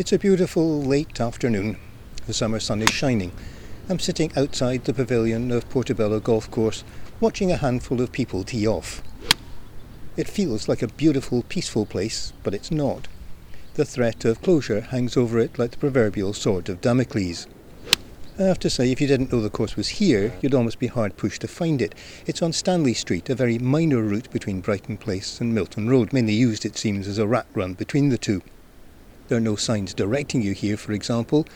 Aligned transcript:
It's 0.00 0.14
a 0.14 0.18
beautiful 0.18 0.80
late 0.80 1.20
afternoon. 1.20 1.76
The 2.26 2.32
summer 2.32 2.58
sun 2.58 2.80
is 2.80 2.88
shining. 2.88 3.32
I'm 3.86 3.98
sitting 3.98 4.32
outside 4.34 4.86
the 4.86 4.94
pavilion 4.94 5.50
of 5.52 5.68
Portobello 5.68 6.20
Golf 6.20 6.50
Course 6.50 6.84
watching 7.20 7.52
a 7.52 7.58
handful 7.58 8.00
of 8.00 8.10
people 8.10 8.42
tee 8.42 8.66
off. 8.66 9.02
It 10.16 10.26
feels 10.26 10.70
like 10.70 10.80
a 10.80 10.88
beautiful, 10.88 11.42
peaceful 11.42 11.84
place, 11.84 12.32
but 12.42 12.54
it's 12.54 12.70
not. 12.70 13.08
The 13.74 13.84
threat 13.84 14.24
of 14.24 14.40
closure 14.40 14.80
hangs 14.80 15.18
over 15.18 15.38
it 15.38 15.58
like 15.58 15.72
the 15.72 15.76
proverbial 15.76 16.32
sword 16.32 16.70
of 16.70 16.80
Damocles. 16.80 17.46
I 18.38 18.44
have 18.44 18.58
to 18.60 18.70
say, 18.70 18.90
if 18.90 19.02
you 19.02 19.06
didn't 19.06 19.30
know 19.30 19.42
the 19.42 19.50
course 19.50 19.76
was 19.76 19.88
here, 19.88 20.32
you'd 20.40 20.54
almost 20.54 20.78
be 20.78 20.86
hard 20.86 21.18
pushed 21.18 21.42
to 21.42 21.46
find 21.46 21.82
it. 21.82 21.94
It's 22.24 22.40
on 22.40 22.54
Stanley 22.54 22.94
Street, 22.94 23.28
a 23.28 23.34
very 23.34 23.58
minor 23.58 24.00
route 24.00 24.30
between 24.30 24.62
Brighton 24.62 24.96
Place 24.96 25.42
and 25.42 25.54
Milton 25.54 25.90
Road, 25.90 26.14
mainly 26.14 26.32
used, 26.32 26.64
it 26.64 26.78
seems, 26.78 27.06
as 27.06 27.18
a 27.18 27.26
rat 27.26 27.48
run 27.52 27.74
between 27.74 28.08
the 28.08 28.16
two. 28.16 28.40
There 29.30 29.38
are 29.38 29.40
no 29.40 29.54
signs 29.54 29.94
directing 29.94 30.42
you 30.42 30.54
here, 30.54 30.76
for 30.76 30.90
example. 30.90 31.46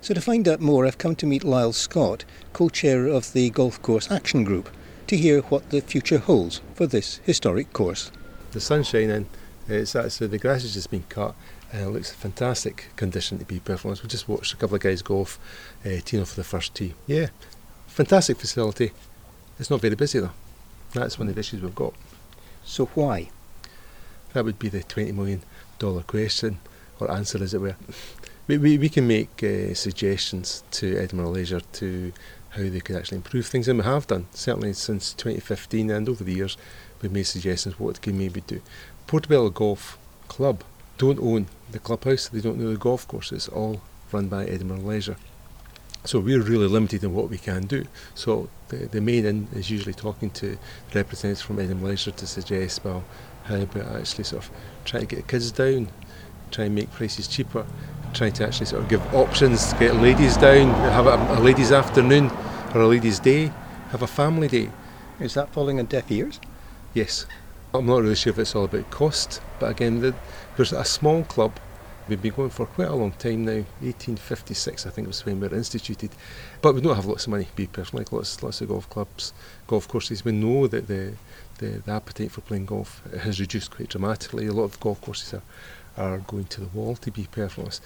So 0.00 0.14
to 0.14 0.20
find 0.20 0.46
out 0.46 0.60
more, 0.60 0.86
I've 0.86 0.98
come 0.98 1.16
to 1.16 1.26
meet 1.26 1.42
Lyle 1.42 1.72
Scott, 1.72 2.24
co-chair 2.52 3.08
of 3.08 3.32
the 3.32 3.50
Golf 3.50 3.82
Course 3.82 4.08
Action 4.08 4.44
Group, 4.44 4.70
to 5.08 5.16
hear 5.16 5.40
what 5.40 5.70
the 5.70 5.80
future 5.80 6.18
holds 6.18 6.60
for 6.76 6.86
this 6.86 7.16
historic 7.24 7.72
course. 7.72 8.12
The 8.52 8.60
sun's 8.60 8.86
shining, 8.86 9.26
it's 9.66 9.96
actually 9.96 10.28
the 10.28 10.38
grass 10.38 10.62
has 10.62 10.74
just 10.74 10.92
been 10.92 11.02
cut 11.08 11.34
and 11.72 11.82
it 11.82 11.88
looks 11.90 12.12
a 12.12 12.14
fantastic 12.14 12.90
condition 12.94 13.40
to 13.40 13.44
be 13.44 13.58
perfectly 13.58 13.88
honest. 13.88 14.04
We 14.04 14.10
just 14.10 14.28
watched 14.28 14.52
a 14.52 14.56
couple 14.56 14.76
of 14.76 14.82
guys 14.82 15.02
golf, 15.02 15.40
uh, 15.84 15.98
teeing 16.04 16.22
off 16.22 16.28
for 16.28 16.36
the 16.36 16.44
first 16.44 16.76
tee. 16.76 16.94
Yeah, 17.08 17.30
fantastic 17.88 18.36
facility. 18.36 18.92
It's 19.58 19.70
not 19.70 19.80
very 19.80 19.96
busy 19.96 20.20
though. 20.20 20.30
That's 20.92 21.18
one 21.18 21.26
of 21.26 21.34
the 21.34 21.40
issues 21.40 21.62
we've 21.62 21.74
got. 21.74 21.94
So 22.64 22.86
why? 22.94 23.30
That 24.34 24.44
would 24.44 24.60
be 24.60 24.68
the 24.68 24.84
twenty 24.84 25.10
million 25.10 25.42
dollar 25.80 26.04
question 26.04 26.60
or 27.00 27.10
answer, 27.10 27.42
as 27.42 27.54
it 27.54 27.60
were. 27.60 27.76
We, 28.46 28.58
we, 28.58 28.78
we 28.78 28.88
can 28.88 29.06
make 29.06 29.42
uh, 29.42 29.74
suggestions 29.74 30.64
to 30.72 30.98
Edinburgh 30.98 31.30
Leisure 31.30 31.60
to 31.60 32.12
how 32.50 32.62
they 32.62 32.80
could 32.80 32.96
actually 32.96 33.16
improve 33.16 33.46
things, 33.46 33.68
and 33.68 33.78
we 33.78 33.84
have 33.84 34.06
done 34.06 34.26
certainly 34.32 34.72
since 34.74 35.12
2015 35.14 35.90
and 35.90 36.08
over 36.08 36.22
the 36.22 36.34
years. 36.34 36.56
We've 37.00 37.12
made 37.12 37.26
suggestions 37.26 37.78
what 37.78 38.00
can 38.00 38.16
maybe 38.16 38.42
do. 38.42 38.60
Portobello 39.06 39.50
Golf 39.50 39.98
Club 40.28 40.62
don't 40.98 41.20
own 41.20 41.46
the 41.70 41.78
clubhouse, 41.78 42.28
they 42.28 42.40
don't 42.40 42.58
know 42.58 42.70
the 42.70 42.76
golf 42.76 43.06
course, 43.08 43.32
it's 43.32 43.48
all 43.48 43.80
run 44.12 44.28
by 44.28 44.44
Edinburgh 44.44 44.78
Leisure. 44.78 45.16
So 46.04 46.20
we're 46.20 46.42
really 46.42 46.68
limited 46.68 47.02
in 47.02 47.14
what 47.14 47.30
we 47.30 47.38
can 47.38 47.66
do. 47.66 47.86
So 48.14 48.48
the, 48.68 48.76
the 48.86 49.00
main 49.00 49.24
in 49.24 49.48
is 49.54 49.70
usually 49.70 49.94
talking 49.94 50.30
to 50.30 50.58
representatives 50.94 51.40
from 51.40 51.58
Edinburgh 51.58 51.90
Leisure 51.90 52.10
to 52.12 52.26
suggest, 52.26 52.84
well, 52.84 53.04
how 53.44 53.56
about 53.56 53.96
actually 53.96 54.24
sort 54.24 54.44
of 54.44 54.50
trying 54.84 55.06
to 55.06 55.06
get 55.06 55.16
the 55.16 55.30
kids 55.30 55.50
down, 55.50 55.88
try 56.50 56.64
and 56.64 56.74
make 56.74 56.90
prices 56.92 57.28
cheaper, 57.28 57.66
trying 58.12 58.32
to 58.32 58.46
actually 58.46 58.66
sort 58.66 58.82
of 58.82 58.88
give 58.88 59.14
options 59.14 59.72
to 59.72 59.78
get 59.78 59.96
ladies 59.96 60.36
down, 60.36 60.68
have 60.90 61.06
a, 61.06 61.38
a 61.38 61.40
ladies' 61.40 61.72
afternoon 61.72 62.30
or 62.74 62.82
a 62.82 62.86
ladies' 62.86 63.18
day, 63.18 63.52
have 63.90 64.02
a 64.02 64.06
family 64.06 64.48
day. 64.48 64.70
Is 65.20 65.34
that 65.34 65.50
falling 65.50 65.78
on 65.78 65.86
deaf 65.86 66.10
ears? 66.10 66.40
Yes. 66.92 67.26
I'm 67.74 67.86
not 67.86 68.02
really 68.02 68.14
sure 68.14 68.32
if 68.32 68.38
it's 68.38 68.54
all 68.54 68.64
about 68.64 68.88
cost, 68.90 69.40
but 69.58 69.68
again, 69.68 70.00
the, 70.00 70.14
there's 70.56 70.72
a 70.72 70.84
small 70.84 71.24
club. 71.24 71.58
We've 72.06 72.22
been 72.22 72.32
going 72.32 72.50
for 72.50 72.66
quite 72.66 72.86
a 72.86 72.94
long 72.94 73.10
time 73.12 73.44
now. 73.44 73.64
1856, 73.80 74.86
I 74.86 74.90
think, 74.90 75.08
was 75.08 75.26
when 75.26 75.40
we 75.40 75.48
were 75.48 75.56
instituted. 75.56 76.10
But 76.62 76.76
we 76.76 76.80
don't 76.82 76.94
have 76.94 77.06
lots 77.06 77.24
of 77.26 77.30
money. 77.30 77.48
Be 77.56 77.66
personally, 77.66 78.04
like 78.04 78.12
lots, 78.12 78.40
lots 78.44 78.60
of 78.60 78.68
golf 78.68 78.88
clubs, 78.90 79.32
golf 79.66 79.88
courses. 79.88 80.24
We 80.24 80.30
know 80.30 80.68
that 80.68 80.86
the, 80.86 81.14
the, 81.58 81.82
the 81.84 81.90
appetite 81.90 82.30
for 82.30 82.42
playing 82.42 82.66
golf 82.66 83.02
has 83.20 83.40
reduced 83.40 83.72
quite 83.72 83.88
dramatically. 83.88 84.46
A 84.46 84.52
lot 84.52 84.64
of 84.64 84.78
golf 84.78 85.00
courses 85.00 85.34
are, 85.34 85.42
are 85.96 86.18
going 86.18 86.44
to 86.44 86.60
the 86.60 86.68
wall. 86.68 86.96
To 86.96 87.10
be 87.10 87.26
perfectly 87.30 87.78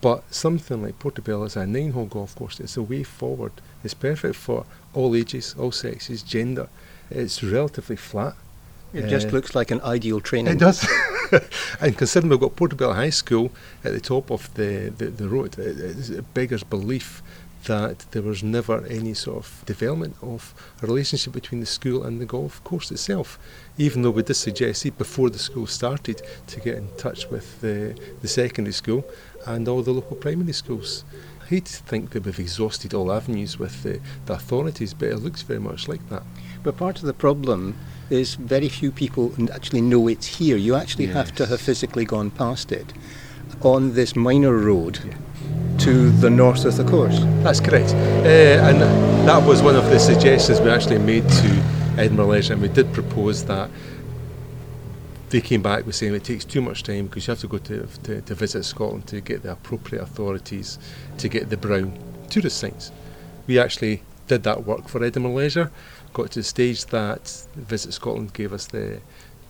but 0.00 0.22
something 0.32 0.82
like 0.82 0.98
Portobello 0.98 1.44
is 1.44 1.56
a 1.56 1.66
nine-hole 1.66 2.06
golf 2.06 2.34
course. 2.34 2.58
It's 2.58 2.76
a 2.76 2.82
way 2.82 3.02
forward. 3.02 3.52
It's 3.84 3.94
perfect 3.94 4.36
for 4.36 4.64
all 4.94 5.14
ages, 5.14 5.54
all 5.58 5.72
sexes, 5.72 6.22
gender. 6.22 6.68
It's 7.10 7.42
relatively 7.42 7.96
flat. 7.96 8.34
It 8.94 9.08
just 9.08 9.28
Uh, 9.28 9.32
looks 9.32 9.54
like 9.54 9.70
an 9.70 9.80
ideal 9.82 10.20
training. 10.20 10.54
It 10.54 10.58
does. 10.58 10.86
and 11.80 11.96
considering 11.96 12.30
we've 12.30 12.40
got 12.40 12.56
Portobello 12.56 12.94
High 12.94 13.10
School 13.10 13.52
at 13.84 13.92
the 13.92 14.00
top 14.00 14.30
of 14.30 14.52
the, 14.54 14.92
the, 14.96 15.06
the 15.06 15.28
road, 15.28 15.58
it, 15.58 16.10
it 16.10 16.34
beggars 16.34 16.64
belief 16.64 17.22
that 17.66 18.06
there 18.12 18.22
was 18.22 18.42
never 18.42 18.84
any 18.86 19.14
sort 19.14 19.38
of 19.38 19.62
development 19.66 20.16
of 20.22 20.54
a 20.82 20.86
relationship 20.86 21.32
between 21.32 21.60
the 21.60 21.66
school 21.66 22.04
and 22.04 22.20
the 22.20 22.26
golf 22.26 22.62
course 22.64 22.90
itself. 22.90 23.38
Even 23.76 24.02
though 24.02 24.10
we 24.10 24.22
did 24.22 24.34
suggest 24.34 24.86
it 24.86 24.96
before 24.96 25.30
the 25.30 25.38
school 25.38 25.66
started 25.66 26.22
to 26.46 26.60
get 26.60 26.76
in 26.76 26.88
touch 26.96 27.28
with 27.28 27.60
the, 27.60 27.98
the 28.22 28.28
secondary 28.28 28.72
school 28.72 29.04
and 29.46 29.68
all 29.68 29.82
the 29.82 29.92
local 29.92 30.16
primary 30.16 30.52
schools. 30.52 31.04
I 31.42 31.46
hate 31.46 31.66
to 31.66 31.82
think 31.82 32.10
that 32.10 32.24
we've 32.24 32.38
exhausted 32.38 32.94
all 32.94 33.12
avenues 33.12 33.58
with 33.58 33.82
the, 33.82 34.00
the 34.26 34.34
authorities, 34.34 34.94
but 34.94 35.08
it 35.08 35.16
looks 35.16 35.42
very 35.42 35.60
much 35.60 35.88
like 35.88 36.08
that. 36.08 36.22
But 36.62 36.76
part 36.76 36.98
of 36.98 37.04
the 37.04 37.14
problem 37.14 37.76
is 38.08 38.34
very 38.34 38.68
few 38.68 38.90
people 38.90 39.32
actually 39.52 39.80
know 39.80 40.08
it's 40.08 40.26
here. 40.26 40.56
You 40.56 40.74
actually 40.74 41.06
have 41.06 41.34
to 41.36 41.46
have 41.46 41.60
physically 41.60 42.04
gone 42.04 42.30
past 42.30 42.72
it 42.72 42.92
on 43.62 43.94
this 43.94 44.14
minor 44.16 44.56
road 44.56 44.98
to 45.80 46.10
the 46.10 46.28
north 46.28 46.66
of 46.66 46.76
the 46.76 46.84
course. 46.84 47.20
That's 47.42 47.58
correct. 47.58 47.94
Uh, 47.94 48.68
and 48.68 48.80
that 49.26 49.42
was 49.46 49.62
one 49.62 49.76
of 49.76 49.84
the 49.88 49.98
suggestions 49.98 50.60
we 50.60 50.68
actually 50.68 50.98
made 50.98 51.26
to 51.28 51.48
Edinburgh 51.96 52.26
Leisure, 52.26 52.52
and 52.52 52.62
we 52.62 52.68
did 52.68 52.92
propose 52.92 53.44
that. 53.46 53.70
They 55.30 55.40
came 55.40 55.62
back 55.62 55.86
with 55.86 55.94
saying 55.94 56.14
it 56.14 56.24
takes 56.24 56.44
too 56.44 56.60
much 56.60 56.82
time 56.82 57.06
because 57.06 57.26
you 57.26 57.30
have 57.30 57.40
to 57.40 57.48
go 57.48 57.58
to, 57.58 57.86
to, 58.02 58.20
to 58.20 58.34
visit 58.34 58.64
Scotland 58.64 59.06
to 59.06 59.20
get 59.20 59.42
the 59.42 59.52
appropriate 59.52 60.02
authorities 60.02 60.78
to 61.18 61.28
get 61.28 61.48
the 61.48 61.56
brown 61.56 61.96
tourist 62.28 62.58
signs. 62.58 62.92
We 63.46 63.58
actually 63.58 64.02
did 64.26 64.42
that 64.42 64.66
work 64.66 64.88
for 64.88 65.02
Edinburgh 65.02 65.34
Leisure, 65.34 65.70
got 66.12 66.32
to 66.32 66.40
the 66.40 66.44
stage 66.44 66.84
that 66.86 67.46
Visit 67.54 67.92
Scotland 67.92 68.34
gave 68.34 68.52
us 68.52 68.66
the, 68.66 69.00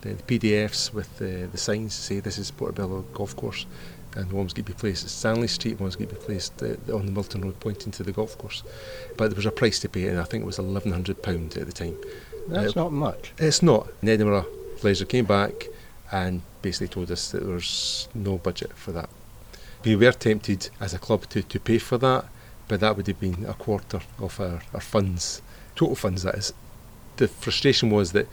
the, 0.03 0.15
PDFs 0.15 0.93
with 0.93 1.19
the, 1.19 1.49
the 1.51 1.59
signs 1.59 1.97
to 1.97 2.03
say 2.03 2.21
this 2.21 2.39
is 2.39 2.51
Portobello 2.51 3.03
Golf 3.15 3.35
Course 3.35 3.67
and 4.17 4.31
one's 4.33 4.53
going 4.53 4.65
to 4.65 4.73
be 4.73 4.79
placed 4.79 5.05
at 5.05 5.11
Stanley 5.11 5.49
Street, 5.49 5.81
one's 5.81 5.97
going 5.97 6.09
to 6.09 6.15
be 6.15 6.21
placed 6.21 6.63
uh, 6.63 6.75
on 6.95 7.07
the 7.07 7.13
Milton 7.13 7.43
Road 7.43 7.59
pointing 7.61 7.93
to 7.93 8.03
the 8.03 8.13
golf 8.13 8.37
course. 8.39 8.63
But 9.17 9.29
there 9.29 9.37
was 9.37 9.47
a 9.47 9.51
price 9.53 9.79
to 9.81 9.89
pay, 9.89 10.09
and 10.09 10.19
I 10.19 10.25
think 10.25 10.43
it 10.43 10.47
was 10.47 10.59
£1,100 10.59 11.57
at 11.57 11.67
the 11.67 11.73
time. 11.73 11.97
That's 12.49 12.77
Uh, 12.77 12.83
not 12.83 12.93
much. 12.93 13.33
It's 13.39 13.63
not. 13.63 13.89
And 14.01 14.11
Edinburgh 14.11 14.47
Leisure 14.83 15.05
came 15.05 15.27
back 15.27 15.67
and 16.11 16.43
basically 16.63 16.89
told 16.89 17.11
us 17.11 17.31
that 17.31 17.45
there 17.45 17.55
was 17.55 18.09
no 18.15 18.39
budget 18.39 18.73
for 18.77 18.93
that. 18.93 19.09
We 19.85 19.97
were 19.97 20.13
tempted 20.13 20.69
as 20.81 20.93
a 20.93 20.99
club 20.99 21.29
to, 21.31 21.43
to 21.43 21.61
pay 21.61 21.79
for 21.79 21.97
that, 21.99 22.25
but 22.69 22.81
that 22.81 22.97
would 22.97 23.07
have 23.07 23.21
been 23.21 23.45
a 23.47 23.55
quarter 23.55 24.01
of 24.19 24.41
our, 24.41 24.61
our 24.75 24.81
funds, 24.81 25.41
total 25.75 25.95
funds 25.97 26.23
that 26.25 26.35
is. 26.35 26.53
The 27.17 27.29
frustration 27.29 27.91
was 27.91 28.13
that 28.13 28.27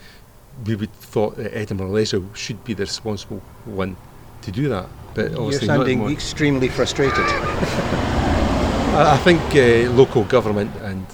we 0.66 0.74
would 0.74 0.92
thought 0.94 1.36
that 1.36 1.56
Edinburgh 1.56 1.90
Leisure 1.90 2.22
should 2.34 2.64
be 2.64 2.74
the 2.74 2.82
responsible 2.84 3.42
one 3.64 3.96
to 4.42 4.50
do 4.50 4.68
that. 4.68 4.86
But 5.18 5.32
You're 5.32 5.40
obviously 5.40 5.66
not 5.66 5.76
sounding 5.78 6.08
extremely 6.10 6.68
frustrated. 6.68 7.18
I, 8.94 9.14
I 9.14 9.16
think 9.16 9.40
uh, 9.52 9.90
local 9.90 10.22
government, 10.22 10.70
and 10.82 11.04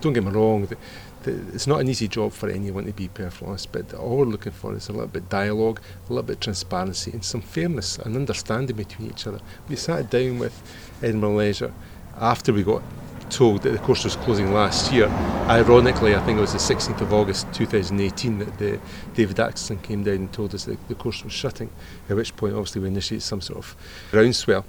don't 0.00 0.14
get 0.14 0.24
me 0.24 0.30
wrong, 0.30 0.64
the, 0.64 0.76
the, 1.24 1.32
it's 1.52 1.66
not 1.66 1.80
an 1.80 1.88
easy 1.90 2.08
job 2.08 2.32
for 2.32 2.48
anyone 2.48 2.86
to 2.86 2.94
be 2.94 3.08
perfectly 3.08 3.48
honest, 3.48 3.72
but 3.72 3.92
all 3.92 4.16
we're 4.16 4.24
looking 4.24 4.52
for 4.52 4.74
is 4.74 4.88
a 4.88 4.92
little 4.92 5.08
bit 5.08 5.28
dialogue, 5.28 5.82
a 6.08 6.12
little 6.14 6.22
bit 6.22 6.36
of 6.36 6.40
transparency, 6.40 7.10
and 7.10 7.22
some 7.22 7.42
fairness 7.42 7.98
and 7.98 8.16
understanding 8.16 8.74
between 8.74 9.10
each 9.10 9.26
other. 9.26 9.40
We 9.68 9.76
sat 9.76 10.08
down 10.08 10.38
with 10.38 10.54
Edinburgh 11.02 11.36
Leisure 11.36 11.74
after 12.18 12.54
we 12.54 12.62
got 12.62 12.82
told 13.30 13.62
that 13.62 13.70
the 13.70 13.78
course 13.78 14.04
was 14.04 14.16
closing 14.16 14.52
last 14.52 14.92
year. 14.92 15.08
Ironically, 15.48 16.14
I 16.14 16.20
think 16.20 16.38
it 16.38 16.40
was 16.40 16.52
the 16.52 16.58
16th 16.74 17.00
of 17.00 17.12
August 17.12 17.52
2018 17.52 18.38
that 18.38 18.58
the 18.58 18.80
David 19.14 19.38
Atkinson 19.40 19.78
came 19.78 20.04
down 20.04 20.14
and 20.14 20.32
told 20.32 20.54
us 20.54 20.64
that 20.64 20.88
the 20.88 20.94
course 20.94 21.22
was 21.22 21.32
shutting, 21.32 21.70
at 22.08 22.16
which 22.16 22.36
point 22.36 22.54
obviously 22.54 22.82
we 22.82 22.88
initiated 22.88 23.22
some 23.22 23.40
sort 23.40 23.58
of 23.58 23.76
groundswell. 24.10 24.64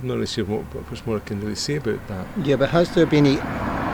I'm 0.00 0.06
not 0.06 0.14
really 0.14 0.26
sure 0.26 0.44
what, 0.44 0.90
much 0.90 1.04
more 1.06 1.16
I 1.16 1.20
can 1.20 1.40
really 1.40 1.56
say 1.56 1.76
about 1.76 2.06
that. 2.06 2.26
Yeah, 2.44 2.56
but 2.56 2.70
has 2.70 2.94
there 2.94 3.06
been 3.06 3.24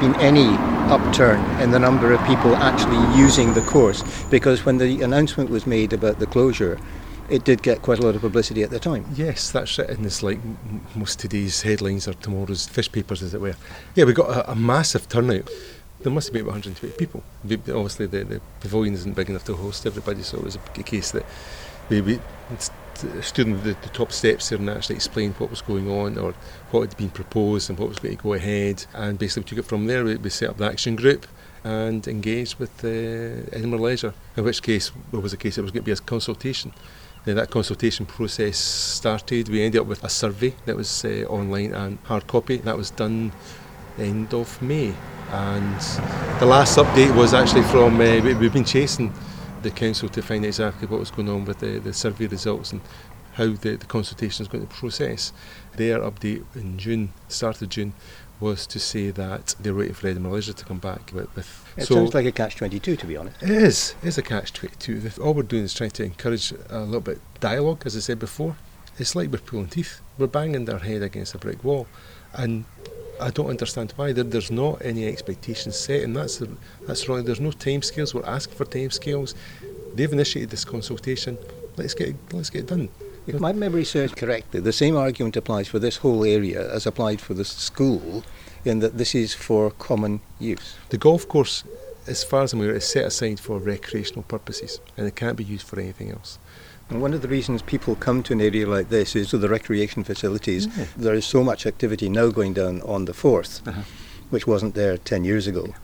been 0.00 0.14
any 0.16 0.48
upturn 0.92 1.40
in 1.60 1.70
the 1.70 1.78
number 1.78 2.12
of 2.12 2.24
people 2.26 2.54
actually 2.56 3.18
using 3.18 3.54
the 3.54 3.62
course? 3.62 4.02
Because 4.24 4.64
when 4.66 4.76
the 4.76 5.02
announcement 5.02 5.48
was 5.48 5.66
made 5.66 5.92
about 5.92 6.18
the 6.18 6.26
closure, 6.26 6.78
it 7.28 7.44
did 7.44 7.62
get 7.62 7.82
quite 7.82 7.98
a 7.98 8.02
lot 8.02 8.14
of 8.14 8.20
publicity 8.20 8.62
at 8.62 8.70
the 8.70 8.78
time. 8.78 9.06
Yes, 9.14 9.50
that's 9.50 9.78
it. 9.78 9.90
And 9.90 10.04
it's 10.04 10.22
like 10.22 10.38
most 10.94 11.18
today's 11.18 11.62
headlines 11.62 12.06
or 12.06 12.14
tomorrow's 12.14 12.66
fish 12.66 12.90
papers, 12.90 13.22
as 13.22 13.34
it 13.34 13.40
were. 13.40 13.54
Yeah, 13.94 14.04
we 14.04 14.12
got 14.12 14.30
a, 14.30 14.52
a 14.52 14.54
massive 14.54 15.08
turnout. 15.08 15.50
There 16.00 16.12
must 16.12 16.28
have 16.28 16.34
been 16.34 16.42
about 16.42 16.52
120 16.52 16.96
people. 16.98 17.22
We, 17.44 17.54
obviously, 17.54 18.06
the, 18.06 18.24
the 18.24 18.40
pavilion 18.60 18.94
isn't 18.94 19.16
big 19.16 19.30
enough 19.30 19.44
to 19.44 19.54
host 19.54 19.86
everybody, 19.86 20.22
so 20.22 20.38
it 20.38 20.44
was 20.44 20.56
a, 20.56 20.82
case 20.82 21.12
that 21.12 21.24
we, 21.88 22.02
we 22.02 22.18
stood 23.22 23.46
on 23.46 23.62
the, 23.62 23.74
the 23.80 23.88
top 23.92 24.12
steps 24.12 24.50
there 24.50 24.58
and 24.58 24.68
actually 24.68 24.96
explained 24.96 25.34
what 25.38 25.48
was 25.48 25.62
going 25.62 25.90
on 25.90 26.18
or 26.18 26.34
what 26.72 26.88
had 26.88 26.96
been 26.98 27.10
proposed 27.10 27.70
and 27.70 27.78
what 27.78 27.88
was 27.88 27.98
going 27.98 28.16
to 28.16 28.22
go 28.22 28.34
ahead. 28.34 28.84
And 28.92 29.18
basically, 29.18 29.44
we 29.44 29.48
took 29.48 29.58
it 29.60 29.68
from 29.68 29.86
there. 29.86 30.04
We, 30.04 30.16
we 30.16 30.28
set 30.28 30.50
up 30.50 30.58
the 30.58 30.66
action 30.66 30.94
group 30.94 31.26
and 31.62 32.06
engaged 32.06 32.58
with 32.58 32.84
uh, 32.84 33.56
Edinburgh 33.56 33.78
Leisure, 33.78 34.12
in 34.36 34.44
which 34.44 34.62
case 34.62 34.92
it 35.10 35.16
was 35.16 35.32
a 35.32 35.38
case 35.38 35.56
it 35.56 35.62
was 35.62 35.70
going 35.70 35.84
to 35.84 35.86
be 35.86 35.92
a 35.92 35.96
consultation 35.96 36.74
Then 37.24 37.36
that 37.36 37.50
consultation 37.50 38.04
process 38.04 38.58
started. 38.58 39.48
We 39.48 39.62
ended 39.62 39.80
up 39.80 39.86
with 39.86 40.04
a 40.04 40.08
survey 40.08 40.54
that 40.66 40.76
was 40.76 41.04
uh, 41.04 41.24
online 41.28 41.72
and 41.72 41.98
hard 42.04 42.26
copy. 42.26 42.58
That 42.58 42.76
was 42.76 42.90
done 42.90 43.32
end 43.98 44.34
of 44.34 44.60
May. 44.60 44.94
And 45.30 45.80
the 46.38 46.46
last 46.46 46.76
update 46.78 47.14
was 47.16 47.32
actually 47.32 47.62
from, 47.62 47.94
uh, 48.00 48.20
we've 48.20 48.52
been 48.52 48.64
chasing 48.64 49.12
the 49.62 49.70
council 49.70 50.08
to 50.10 50.22
find 50.22 50.44
out 50.44 50.48
exactly 50.48 50.86
what 50.86 51.00
was 51.00 51.10
going 51.10 51.28
on 51.28 51.44
with 51.44 51.60
the, 51.60 51.78
the 51.78 51.92
survey 51.92 52.26
results 52.26 52.72
and 52.72 52.82
how 53.32 53.46
the, 53.46 53.76
the 53.76 53.86
consultation 53.86 54.42
is 54.42 54.48
going 54.48 54.66
to 54.66 54.74
process. 54.74 55.32
Their 55.76 56.00
update 56.00 56.44
in 56.54 56.78
June, 56.78 57.12
start 57.28 57.62
of 57.62 57.70
June, 57.70 57.94
was 58.44 58.66
to 58.66 58.78
say 58.78 59.10
that 59.10 59.54
they're 59.60 59.74
waiting 59.74 59.94
for 59.94 60.06
Edinburgh 60.08 60.32
Leisure 60.32 60.52
to 60.52 60.64
come 60.64 60.78
back 60.78 61.10
with. 61.14 61.34
with 61.34 61.48
It 61.76 61.86
so 61.86 61.94
sounds 61.94 62.14
like 62.14 62.26
a 62.26 62.32
catch 62.32 62.56
22, 62.56 62.96
to 62.96 63.06
be 63.06 63.16
honest. 63.16 63.42
it 63.42 63.50
is. 63.50 63.94
It 64.02 64.08
is 64.08 64.18
a 64.18 64.22
catch 64.22 64.52
22. 64.52 65.22
All 65.22 65.32
we're 65.34 65.42
doing 65.54 65.64
is 65.64 65.72
trying 65.72 65.90
to 65.98 66.04
encourage 66.04 66.52
a 66.68 66.80
little 66.80 67.00
bit 67.00 67.18
dialogue, 67.40 67.82
as 67.86 67.96
I 67.96 68.00
said 68.00 68.18
before. 68.18 68.56
It's 68.98 69.16
like 69.16 69.30
we're 69.32 69.38
pulling 69.38 69.68
teeth. 69.68 70.00
We're 70.18 70.26
banging 70.38 70.68
our 70.68 70.78
head 70.78 71.02
against 71.02 71.34
a 71.34 71.38
brick 71.38 71.64
wall. 71.64 71.86
And 72.34 72.64
I 73.20 73.30
don't 73.30 73.48
understand 73.48 73.92
why. 73.96 74.12
There, 74.12 74.24
there's 74.24 74.50
not 74.50 74.84
any 74.84 75.06
expectations 75.08 75.76
set, 75.76 76.02
and 76.02 76.14
that's 76.14 76.36
the, 76.38 76.48
that's 76.86 77.08
wrong. 77.08 77.24
There's 77.24 77.40
no 77.40 77.50
timescales. 77.50 78.12
We're 78.14 78.26
asking 78.26 78.56
for 78.56 78.66
timescales. 78.66 79.34
They've 79.94 80.12
initiated 80.12 80.50
this 80.50 80.64
consultation. 80.64 81.38
Let's 81.76 81.94
get 81.94 82.14
let's 82.32 82.50
get 82.50 82.60
it 82.60 82.66
done. 82.66 82.88
If 83.26 83.40
my 83.40 83.52
memory 83.52 83.84
serves 83.84 84.14
correctly, 84.14 84.60
the 84.60 84.72
same 84.72 84.96
argument 84.96 85.36
applies 85.36 85.68
for 85.68 85.78
this 85.78 85.98
whole 85.98 86.24
area 86.24 86.70
as 86.72 86.86
applied 86.86 87.20
for 87.20 87.34
the 87.34 87.44
school, 87.44 88.22
in 88.64 88.80
that 88.80 88.98
this 88.98 89.14
is 89.14 89.34
for 89.34 89.70
common 89.70 90.20
use. 90.38 90.76
The 90.90 90.98
golf 90.98 91.26
course, 91.28 91.64
as 92.06 92.24
far 92.24 92.42
as 92.42 92.52
I'm 92.52 92.60
aware, 92.60 92.74
is 92.74 92.84
set 92.86 93.04
aside 93.04 93.40
for 93.40 93.58
recreational 93.58 94.22
purposes, 94.24 94.80
and 94.96 95.06
it 95.06 95.16
can't 95.16 95.36
be 95.36 95.44
used 95.44 95.66
for 95.66 95.80
anything 95.80 96.10
else. 96.10 96.38
And 96.90 97.00
one 97.00 97.14
of 97.14 97.22
the 97.22 97.28
reasons 97.28 97.62
people 97.62 97.94
come 97.94 98.22
to 98.24 98.34
an 98.34 98.40
area 98.42 98.66
like 98.66 98.90
this 98.90 99.16
is 99.16 99.30
to 99.30 99.38
the 99.38 99.48
recreation 99.48 100.04
facilities. 100.04 100.66
Yeah. 100.76 100.86
There 100.96 101.14
is 101.14 101.24
so 101.24 101.42
much 101.42 101.66
activity 101.66 102.10
now 102.10 102.28
going 102.28 102.52
down 102.52 102.82
on 102.82 103.06
the 103.06 103.14
Forth, 103.14 103.66
Uh-huh. 103.66 103.82
which 104.30 104.46
wasn't 104.46 104.74
there 104.74 104.98
10 104.98 105.24
years 105.24 105.46
ago. 105.46 105.74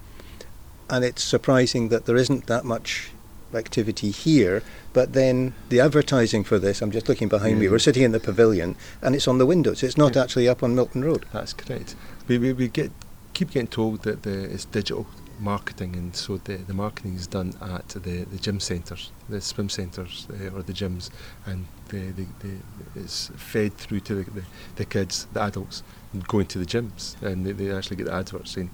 And 0.90 1.04
it's 1.04 1.22
surprising 1.22 1.88
that 1.88 2.04
there 2.04 2.16
isn't 2.16 2.46
that 2.46 2.64
much 2.64 3.12
activity 3.54 4.10
here, 4.10 4.62
but 4.92 5.12
then 5.12 5.54
the 5.68 5.80
advertising 5.80 6.44
for 6.44 6.58
this, 6.58 6.82
I'm 6.82 6.90
just 6.90 7.08
looking 7.08 7.28
behind 7.28 7.58
me, 7.58 7.68
we're 7.68 7.78
sitting 7.78 8.02
in 8.02 8.12
the 8.12 8.20
pavilion 8.20 8.76
and 9.02 9.14
it's 9.14 9.28
on 9.28 9.38
the 9.38 9.46
windows. 9.46 9.82
It's 9.82 9.96
not 9.96 10.14
Yeah. 10.16 10.22
actually 10.22 10.48
up 10.48 10.62
on 10.62 10.74
Milton 10.74 11.04
Road. 11.04 11.26
That's 11.32 11.52
correct. 11.52 11.94
We, 12.28 12.38
we, 12.38 12.52
we 12.52 12.68
get 12.68 12.90
keep 13.32 13.50
getting 13.52 13.68
told 13.68 14.02
that 14.02 14.22
the, 14.22 14.44
it's 14.44 14.64
digital 14.66 15.06
marketing, 15.38 15.96
and 15.96 16.14
so 16.14 16.36
the, 16.36 16.56
the 16.56 16.74
marketing 16.74 17.14
is 17.14 17.26
done 17.26 17.54
at 17.62 17.88
the, 17.88 18.24
the 18.24 18.36
gym 18.38 18.60
centres, 18.60 19.10
the 19.30 19.40
swim 19.40 19.70
centres, 19.70 20.26
uh, 20.30 20.54
or 20.54 20.62
the 20.62 20.72
gyms, 20.74 21.08
and 21.46 21.64
the, 21.88 22.10
the, 22.10 22.26
the, 22.40 22.56
it's 22.94 23.30
fed 23.36 23.72
through 23.78 24.00
to 24.00 24.16
the, 24.16 24.30
the, 24.32 24.42
the 24.76 24.84
kids, 24.84 25.26
the 25.32 25.40
adults, 25.40 25.82
going 26.28 26.44
to 26.46 26.58
the 26.58 26.66
gyms, 26.66 27.20
and 27.22 27.46
they, 27.46 27.52
they 27.52 27.70
actually 27.70 27.96
get 27.96 28.06
the 28.06 28.12
adverts 28.12 28.50
saying, 28.50 28.68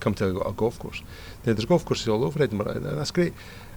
come 0.00 0.14
to 0.14 0.40
a, 0.40 0.48
a 0.48 0.52
golf 0.52 0.78
course. 0.80 1.00
Now, 1.46 1.52
there's 1.52 1.64
golf 1.64 1.84
courses 1.84 2.08
all 2.08 2.24
over 2.24 2.42
Edinburgh, 2.42 2.72
and 2.72 2.84
that's 2.86 3.12
great. 3.12 3.32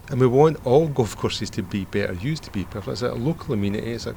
And 0.10 0.22
we 0.22 0.28
want 0.28 0.66
all 0.66 0.88
golf 0.88 1.18
courses 1.18 1.50
to 1.52 1.64
be 1.64 1.84
better 1.84 2.14
used, 2.14 2.44
to 2.44 2.52
be 2.52 2.64
perfect. 2.64 2.94
It's 2.94 3.02
a 3.02 3.14
local 3.14 3.54
amenity, 3.54 3.92
it's 3.92 4.08
a 4.08 4.16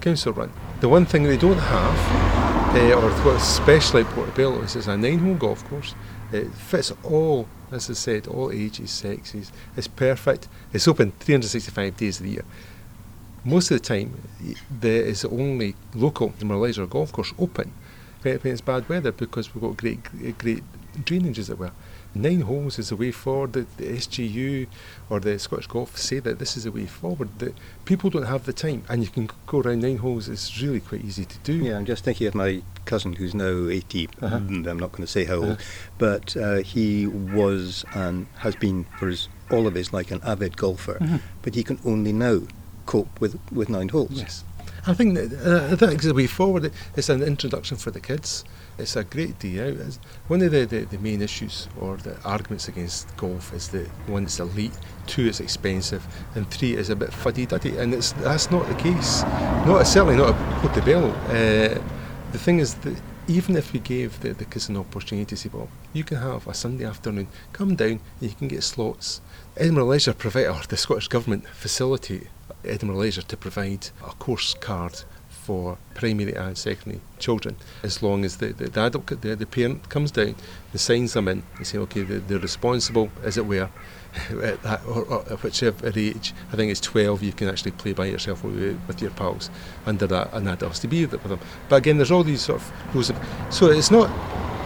council 0.00 0.32
run. 0.32 0.52
The 0.80 0.88
one 0.88 1.06
thing 1.06 1.22
they 1.22 1.36
don't 1.36 1.56
have, 1.58 2.76
uh, 2.76 2.94
or 2.94 3.10
what's 3.24 3.44
special 3.44 4.00
at 4.00 4.06
Portobello, 4.06 4.62
is 4.62 4.74
it's 4.74 4.88
a 4.88 4.96
nine 4.96 5.18
hole 5.18 5.34
golf 5.34 5.64
course. 5.68 5.94
It 6.32 6.52
fits 6.52 6.92
all, 7.04 7.46
as 7.70 7.88
I 7.88 7.92
said, 7.92 8.26
all 8.26 8.50
ages, 8.50 8.90
sexes. 8.90 9.52
It's 9.76 9.86
perfect. 9.86 10.48
It's 10.72 10.88
open 10.88 11.12
365 11.20 11.96
days 11.96 12.18
of 12.18 12.26
the 12.26 12.32
year. 12.32 12.44
Most 13.44 13.70
of 13.70 13.80
the 13.80 13.86
time, 13.86 14.20
there 14.68 15.02
is 15.02 15.24
only 15.24 15.76
local 15.94 16.34
Leisure 16.40 16.86
golf 16.86 17.12
course 17.12 17.32
open 17.38 17.72
when 18.22 18.38
it's 18.44 18.60
bad 18.60 18.88
weather 18.88 19.12
because 19.12 19.54
we've 19.54 19.62
got 19.62 19.76
great, 19.76 20.38
great 20.38 20.62
drainage, 21.04 21.38
as 21.38 21.50
it 21.50 21.58
were. 21.58 21.70
Nine 22.14 22.40
holes 22.40 22.78
is 22.78 22.88
the 22.88 22.96
way 22.96 23.12
forward. 23.12 23.52
The, 23.52 23.66
the 23.76 23.84
SGU 23.96 24.66
or 25.08 25.20
the 25.20 25.38
Scottish 25.38 25.68
Golf 25.68 25.96
say 25.96 26.18
that 26.18 26.38
this 26.40 26.56
is 26.56 26.64
the 26.64 26.72
way 26.72 26.86
forward. 26.86 27.28
That 27.38 27.54
people 27.84 28.10
don't 28.10 28.24
have 28.26 28.46
the 28.46 28.52
time, 28.52 28.82
and 28.88 29.02
you 29.02 29.08
can 29.08 29.28
go 29.46 29.60
around 29.60 29.82
nine 29.82 29.98
holes. 29.98 30.28
It's 30.28 30.60
really 30.60 30.80
quite 30.80 31.04
easy 31.04 31.24
to 31.24 31.38
do. 31.44 31.54
Yeah, 31.54 31.76
I'm 31.76 31.84
just 31.86 32.02
thinking 32.02 32.26
of 32.26 32.34
my 32.34 32.62
cousin 32.84 33.12
who's 33.12 33.34
now 33.34 33.68
80. 33.68 34.08
Uh-huh. 34.20 34.36
I'm 34.36 34.62
not 34.78 34.90
going 34.92 35.02
to 35.02 35.06
say 35.06 35.24
how 35.24 35.36
old, 35.36 35.44
Uh-huh. 35.50 35.62
but 35.98 36.36
uh, 36.36 36.56
he 36.62 37.06
was 37.06 37.84
and 37.94 38.26
has 38.38 38.56
been 38.56 38.84
for 38.98 39.08
his, 39.08 39.28
all 39.50 39.66
of 39.68 39.74
his 39.74 39.92
life 39.92 40.10
an 40.10 40.20
avid 40.24 40.56
golfer. 40.56 40.98
Mhm. 41.00 41.20
But 41.42 41.54
he 41.54 41.62
can 41.62 41.78
only 41.84 42.12
now 42.12 42.40
cope 42.86 43.20
with, 43.20 43.38
with 43.52 43.68
nine 43.68 43.88
holes. 43.90 44.10
Yes. 44.12 44.42
I 44.86 44.94
think 44.94 45.14
that 45.14 45.32
uh, 45.44 45.72
I 45.72 45.76
think 45.76 46.02
the 46.02 46.14
way 46.14 46.26
forward. 46.26 46.72
It's 46.96 47.08
an 47.08 47.22
introduction 47.22 47.76
for 47.76 47.90
the 47.90 48.00
kids. 48.00 48.44
It's 48.78 48.96
a 48.96 49.04
great 49.04 49.38
day 49.38 49.60
out. 49.60 49.76
It's 49.76 49.98
one 50.28 50.40
of 50.40 50.52
the, 50.52 50.64
the, 50.64 50.84
the 50.84 50.98
main 50.98 51.20
issues 51.20 51.68
or 51.78 51.98
the 51.98 52.18
arguments 52.24 52.68
against 52.68 53.14
golf 53.18 53.52
is 53.52 53.68
that 53.68 53.86
one, 54.06 54.24
it's 54.24 54.40
elite, 54.40 54.72
two, 55.06 55.26
it's 55.26 55.40
expensive, 55.40 56.06
and 56.34 56.50
three, 56.50 56.74
it's 56.74 56.88
a 56.88 56.96
bit 56.96 57.12
fuddy 57.12 57.44
duddy. 57.44 57.76
And 57.76 57.92
it's 57.92 58.12
that's 58.12 58.50
not 58.50 58.66
the 58.68 58.74
case. 58.74 59.22
Not 59.66 59.86
certainly 59.86 60.16
not 60.16 60.34
at 60.34 60.62
Portobello. 60.62 61.10
Uh, 61.10 61.80
the 62.32 62.38
thing 62.38 62.60
is 62.60 62.74
that 62.76 62.96
even 63.30 63.56
if 63.56 63.72
we 63.72 63.78
gave 63.78 64.18
the, 64.20 64.32
the 64.32 64.44
kids 64.44 64.68
an 64.68 64.76
opportunity 64.76 65.24
to 65.24 65.36
say, 65.36 65.48
well, 65.52 65.68
you 65.92 66.02
can 66.02 66.18
have 66.18 66.48
a 66.48 66.54
Sunday 66.54 66.84
afternoon, 66.84 67.28
come 67.52 67.76
down, 67.76 68.00
you 68.20 68.30
can 68.30 68.48
get 68.48 68.64
slots. 68.64 69.20
Edinburgh 69.56 69.86
Leisure 69.86 70.12
provide, 70.12 70.46
or 70.46 70.60
the 70.68 70.76
Scottish 70.76 71.06
Government 71.06 71.46
facilitate 71.46 72.26
Edinburgh 72.64 72.98
Leisure 72.98 73.22
to 73.22 73.36
provide 73.36 73.90
a 74.04 74.10
course 74.14 74.54
card 74.54 75.04
for 75.50 75.76
primary 75.94 76.32
and 76.32 76.56
secondary 76.56 77.00
children, 77.18 77.56
as 77.82 78.04
long 78.04 78.24
as 78.24 78.36
the, 78.36 78.52
the, 78.52 78.68
the 78.68 78.80
adult, 78.82 79.08
the, 79.08 79.34
the 79.34 79.46
parent 79.46 79.88
comes 79.88 80.12
down 80.12 80.36
and 80.70 80.80
signs 80.80 81.14
them 81.14 81.26
in 81.26 81.42
and 81.56 81.66
say, 81.66 81.76
okay, 81.76 82.02
they're, 82.02 82.20
they're 82.20 82.38
responsible, 82.38 83.10
as 83.24 83.36
it 83.36 83.44
were, 83.44 83.68
at, 84.44 84.62
that, 84.62 84.80
or, 84.86 85.04
or 85.06 85.22
whichever 85.38 85.90
age, 85.98 86.32
I 86.52 86.56
think 86.56 86.70
it's 86.70 86.80
12, 86.80 87.24
you 87.24 87.32
can 87.32 87.48
actually 87.48 87.72
play 87.72 87.92
by 87.92 88.06
yourself 88.06 88.44
with, 88.44 88.80
with 88.86 89.02
your 89.02 89.10
pals 89.10 89.50
under 89.86 90.06
that, 90.06 90.32
an 90.32 90.46
adult 90.46 90.70
has 90.70 90.78
to 90.80 90.86
be 90.86 91.04
with 91.04 91.20
them. 91.20 91.40
But 91.68 91.76
again, 91.76 91.96
there's 91.96 92.12
all 92.12 92.22
these 92.22 92.42
sort 92.42 92.60
of 92.60 92.94
rules. 92.94 93.10
Of, 93.10 93.18
so 93.50 93.72
it's 93.72 93.90
not 93.90 94.08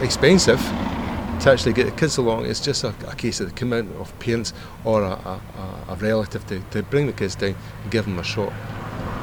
expensive 0.02 0.60
to 0.60 1.50
actually 1.50 1.72
get 1.72 1.86
the 1.86 1.92
kids 1.92 2.19
along. 2.19 2.44
It's 2.44 2.60
just 2.60 2.84
a, 2.84 2.94
a 3.08 3.14
case 3.14 3.40
of 3.40 3.48
the 3.48 3.54
commitment 3.54 3.98
of 3.98 4.16
parents 4.19 4.52
or 4.84 5.02
a, 5.02 5.12
a, 5.12 5.40
a- 5.88 5.92
a 5.92 5.96
relative 5.96 6.46
to, 6.48 6.60
to 6.72 6.82
bring 6.82 7.06
the 7.06 7.12
kids 7.14 7.34
down 7.36 7.54
and 7.82 7.90
give 7.90 8.04
them 8.04 8.19
a 8.19 8.22
shot. 8.22 8.52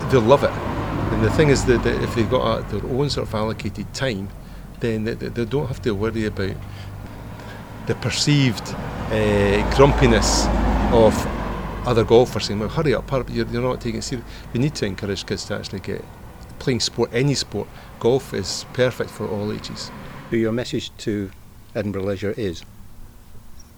They'll 0.10 0.22
love 0.22 0.44
it. 0.44 0.71
And 1.12 1.24
the 1.24 1.30
thing 1.32 1.50
is 1.50 1.66
that, 1.66 1.84
that 1.84 2.02
if 2.02 2.16
they've 2.16 2.30
got 2.30 2.60
a, 2.60 2.78
their 2.80 2.92
own 2.92 3.10
sort 3.10 3.28
of 3.28 3.36
allocated 3.36 3.94
time, 3.94 4.30
then 4.80 5.04
they, 5.04 5.14
they 5.14 5.46
don't 5.46 5.68
have 5.68 5.82
to 5.84 5.92
worry 5.92 6.26
about 6.26 6.56
the 7.88 7.96
perceived 7.96 8.68
uh, 8.70 9.76
grumpiness 9.76 10.46
of 10.94 11.14
other 11.86 12.04
golfers 12.04 12.46
saying, 12.46 12.60
well, 12.60 12.70
hurry 12.70 12.94
up, 12.94 13.10
hurry 13.10 13.22
up, 13.22 13.30
you're, 13.30 13.48
you're 13.48 13.62
not 13.62 13.82
taking 13.82 14.00
it 14.00 14.04
serious. 14.04 14.26
We 14.54 14.60
need 14.60 14.76
to 14.76 14.86
encourage 14.86 15.26
kids 15.26 15.46
to 15.46 15.56
actually 15.56 15.80
get 15.80 16.04
playing 16.60 16.80
sport, 16.80 17.10
any 17.14 17.34
sport. 17.34 17.68
Golf 18.00 18.34
is 18.34 18.66
perfect 18.74 19.10
for 19.10 19.28
all 19.28 19.52
ages. 19.52 19.92
So 20.30 20.36
your 20.36 20.52
message 20.52 20.96
to 21.00 21.32
Edinburgh 21.76 22.04
Leisure 22.04 22.32
is 22.38 22.64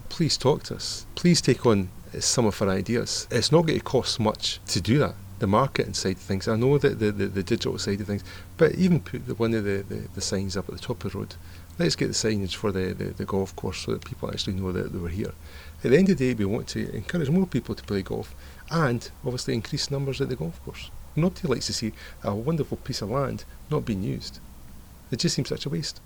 please 0.08 0.36
talk 0.36 0.62
to 0.64 0.76
us. 0.76 1.06
Please 1.14 1.40
take 1.40 1.66
on 1.66 1.88
some 2.20 2.46
of 2.46 2.60
our 2.62 2.68
ideas. 2.68 3.26
It's 3.30 3.50
not 3.50 3.66
going 3.66 3.78
to 3.78 3.84
cost 3.84 4.20
much 4.20 4.60
to 4.66 4.80
do 4.80 4.98
that. 4.98 5.14
The 5.44 5.48
marketing 5.48 5.92
side 5.92 6.16
of 6.16 6.22
things, 6.22 6.48
I 6.48 6.56
know 6.56 6.78
that 6.78 6.98
the, 6.98 7.12
the, 7.12 7.26
the 7.26 7.42
digital 7.42 7.76
side 7.76 8.00
of 8.00 8.06
things, 8.06 8.24
but 8.56 8.76
even 8.76 8.98
put 8.98 9.26
the, 9.26 9.34
one 9.34 9.52
of 9.52 9.64
the, 9.64 9.84
the, 9.86 10.08
the 10.14 10.22
signs 10.22 10.56
up 10.56 10.70
at 10.70 10.74
the 10.74 10.80
top 10.80 11.04
of 11.04 11.12
the 11.12 11.18
road. 11.18 11.34
Let's 11.78 11.96
get 11.96 12.06
the 12.06 12.14
signage 12.14 12.54
for 12.54 12.72
the, 12.72 12.94
the, 12.94 13.04
the 13.12 13.26
golf 13.26 13.54
course 13.54 13.80
so 13.80 13.92
that 13.92 14.06
people 14.06 14.30
actually 14.30 14.54
know 14.54 14.72
that 14.72 14.90
they 14.90 14.98
were 14.98 15.10
here. 15.10 15.34
At 15.84 15.90
the 15.90 15.98
end 15.98 16.08
of 16.08 16.16
the 16.16 16.32
day, 16.32 16.38
we 16.38 16.46
want 16.46 16.68
to 16.68 16.90
encourage 16.96 17.28
more 17.28 17.44
people 17.46 17.74
to 17.74 17.84
play 17.84 18.00
golf 18.00 18.34
and 18.70 19.10
obviously 19.22 19.52
increase 19.52 19.90
numbers 19.90 20.18
at 20.22 20.30
the 20.30 20.36
golf 20.36 20.64
course. 20.64 20.90
Nobody 21.14 21.46
likes 21.46 21.66
to 21.66 21.74
see 21.74 21.92
a 22.22 22.34
wonderful 22.34 22.78
piece 22.78 23.02
of 23.02 23.10
land 23.10 23.44
not 23.70 23.84
being 23.84 24.02
used. 24.02 24.40
It 25.10 25.18
just 25.18 25.36
seems 25.36 25.50
such 25.50 25.66
a 25.66 25.68
waste. 25.68 26.00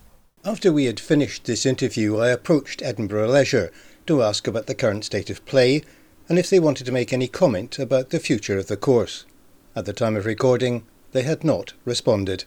After 0.45 0.73
we 0.73 0.87
had 0.87 0.99
finished 0.99 1.45
this 1.45 1.65
interview, 1.65 2.17
I 2.17 2.31
approached 2.31 2.83
Edinburgh 2.83 3.29
Leisure 3.29 3.71
to 4.09 4.21
ask 4.21 4.49
about 4.49 4.67
the 4.67 4.75
current 4.75 5.05
state 5.05 5.31
of 5.31 5.47
play 5.47 5.85
and 6.29 6.39
if 6.39 6.51
they 6.51 6.61
wanted 6.61 6.85
to 6.85 6.93
make 6.93 7.13
any 7.13 7.27
comment 7.27 7.79
about 7.79 8.11
the 8.11 8.21
future 8.21 8.59
of 8.59 8.67
the 8.67 8.77
course. 8.77 9.25
At 9.75 9.87
the 9.87 9.93
time 9.93 10.17
of 10.17 10.27
recording, 10.27 10.85
they 11.13 11.23
had 11.23 11.43
not 11.43 11.73
responded. 11.85 12.45